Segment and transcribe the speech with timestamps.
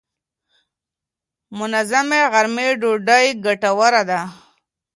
[1.57, 4.21] منظم غرمې ډوډۍ ګټوره ده.